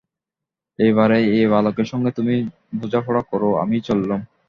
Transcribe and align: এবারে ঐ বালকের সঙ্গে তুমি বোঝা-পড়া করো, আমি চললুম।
এবারে 0.79 1.17
ঐ 1.33 1.49
বালকের 1.49 1.85
সঙ্গে 1.85 2.11
তুমি 2.11 2.35
বোঝা-পড়া 2.81 3.21
করো, 3.31 3.49
আমি 3.63 3.77
চললুম। 3.81 4.21